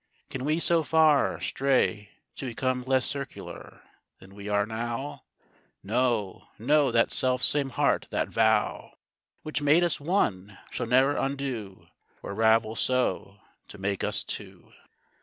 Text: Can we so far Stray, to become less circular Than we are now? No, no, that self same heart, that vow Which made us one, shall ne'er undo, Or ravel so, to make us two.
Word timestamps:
Can 0.31 0.45
we 0.45 0.57
so 0.57 0.81
far 0.81 1.39
Stray, 1.39 2.09
to 2.37 2.47
become 2.47 2.81
less 2.87 3.05
circular 3.05 3.83
Than 4.17 4.33
we 4.33 4.49
are 4.49 4.65
now? 4.65 5.25
No, 5.83 6.47
no, 6.57 6.89
that 6.91 7.11
self 7.11 7.43
same 7.43 7.69
heart, 7.69 8.07
that 8.09 8.27
vow 8.27 8.93
Which 9.43 9.61
made 9.61 9.83
us 9.83 9.99
one, 9.99 10.57
shall 10.71 10.87
ne'er 10.87 11.15
undo, 11.17 11.85
Or 12.23 12.33
ravel 12.33 12.75
so, 12.75 13.41
to 13.67 13.77
make 13.77 14.03
us 14.03 14.23
two. 14.23 14.71